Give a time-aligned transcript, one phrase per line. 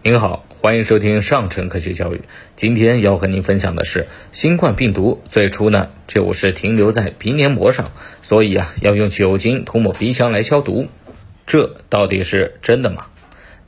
[0.00, 2.20] 您好，欢迎收听上城科学教育。
[2.54, 7.90] 今天要和您分享的是，新冠病毒最初呢就是停留在鼻黏膜上，
[8.22, 10.86] 所以啊要用酒精涂抹鼻腔来消毒。
[11.48, 13.06] 这到底是真的吗？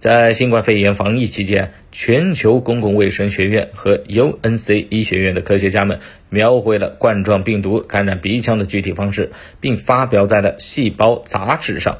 [0.00, 9.30] 在新冠肺炎防疫期间，全球公共卫生学院和 UNC 医学院的科学家们描绘了冠状病毒感染鼻腔的具体方式，
[9.60, 11.98] 并发表在了《细胞》杂志上。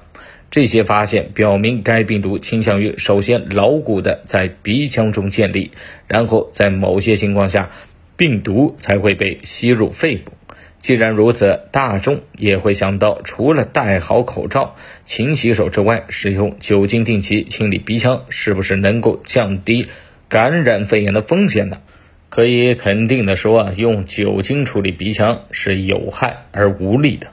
[0.51, 5.71] 这些发现表明，该病毒倾向于首先牢固的在鼻腔中建立，
[6.09, 7.69] 然后在某些情况下，
[8.16, 10.32] 病毒才会被吸入肺部。
[10.80, 19.87] 既然如此，大众也会想到，除了戴好口罩、勤洗手之外，使用酒精定期清理鼻腔，是不是能够降低
[20.29, 21.83] 感染肺炎的风险呢？
[22.30, 27.27] 可以肯定的说啊，用酒精处理鼻腔是有害而无利的。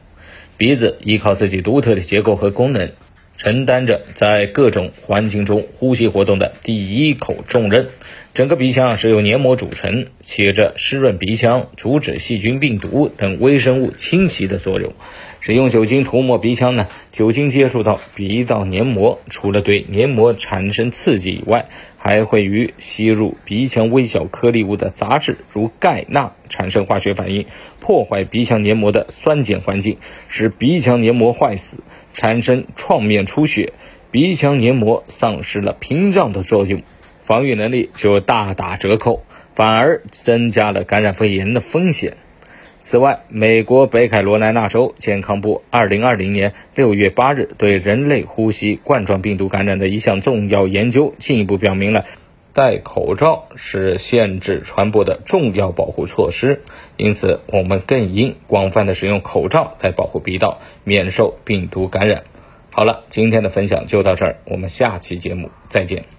[0.57, 2.91] 鼻子依靠自己独特的结构和功能。
[3.37, 7.89] 承担着在各种环境中呼吸活动的第一口重任。
[8.33, 14.93] 整个鼻腔是由黏膜组成，起着湿润鼻腔、阻止细菌、病毒等微生物侵袭的作用。
[15.39, 16.87] 使用酒精涂抹鼻腔呢？
[17.11, 27.45] 酒精接触到鼻道黏膜，除了对黏膜产生刺激以外，还会与吸入鼻腔微小颗粒物的杂质，如钙钠产生化学反应，
[27.79, 31.79] 破坏鼻腔黏膜的酸碱环境，使鼻腔黏膜坏死，
[32.17, 33.73] 产生创面出血，
[34.09, 36.81] 鼻腔黏膜丧失了屏障的作用，
[37.19, 42.17] 防御能力就大打折扣，反而增加了感染肺炎的风险。
[42.81, 52.05] 此外，美国北卡罗来纳州健康部2020年6月8日对人类呼吸冠状病毒感染的一项重要研究，进一步表明了
[52.57, 56.63] 戴口罩是限制传播的重要保护措施。
[56.95, 62.23] 因此，我们更应广泛的使用口罩来保护鼻道，免受病毒感染。
[62.71, 66.16] 好了，今天的分享就到这儿，我们下期节目再见。